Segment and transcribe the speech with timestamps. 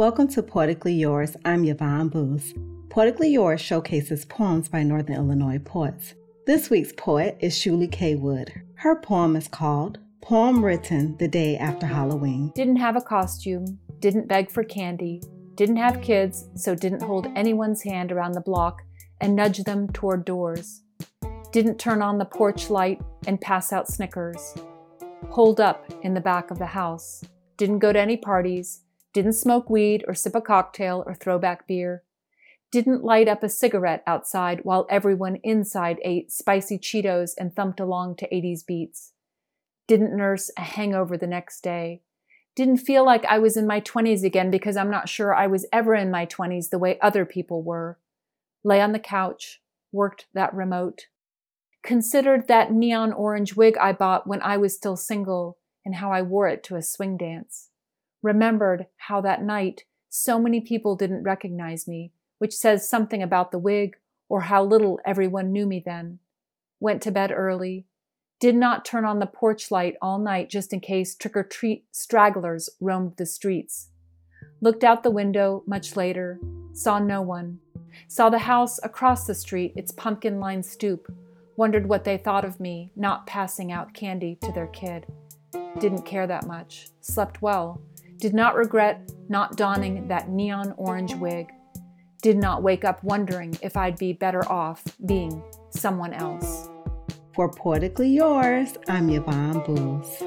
[0.00, 1.36] Welcome to Poetically Yours.
[1.44, 2.54] I'm Yvonne Booth.
[2.88, 6.14] Poetically Yours showcases poems by Northern Illinois poets.
[6.46, 8.50] This week's poet is Shuly Cawood.
[8.76, 12.50] Her poem is called Poem Written the Day After Halloween.
[12.54, 15.20] Didn't have a costume, didn't beg for candy,
[15.54, 18.80] didn't have kids, so didn't hold anyone's hand around the block
[19.20, 20.80] and nudge them toward doors.
[21.52, 24.54] Didn't turn on the porch light and pass out Snickers.
[25.28, 27.22] Holed up in the back of the house.
[27.58, 28.80] Didn't go to any parties
[29.12, 32.04] didn't smoke weed or sip a cocktail or throw back beer,
[32.70, 38.16] didn't light up a cigarette outside while everyone inside ate spicy Cheetos and thumped along
[38.16, 39.12] to 80s beats,
[39.88, 42.02] didn't nurse a hangover the next day,
[42.54, 45.66] didn't feel like I was in my 20s again because I'm not sure I was
[45.72, 47.98] ever in my 20s the way other people were,
[48.62, 51.06] lay on the couch, worked that remote,
[51.82, 56.22] considered that neon orange wig I bought when I was still single and how I
[56.22, 57.70] wore it to a swing dance
[58.22, 63.58] remembered how that night so many people didn't recognize me, which says something about the
[63.58, 63.96] wig
[64.28, 66.18] or how little everyone knew me then.
[66.80, 67.86] Went to bed early.
[68.40, 71.84] Did not turn on the porch light all night just in case trick or treat
[71.92, 73.90] stragglers roamed the streets.
[74.60, 76.40] Looked out the window much later,
[76.72, 77.60] saw no one.
[78.08, 81.12] Saw the house across the street, its pumpkin lined stoop.
[81.56, 85.06] Wondered what they thought of me, not passing out candy to their kid.
[85.78, 86.88] Didn't care that much.
[87.00, 87.82] Slept well
[88.20, 91.50] did not regret not donning that neon orange wig.
[92.22, 96.68] Did not wake up wondering if I'd be better off being someone else.
[97.34, 100.22] For Poetically Yours, I'm Yvonne Booth.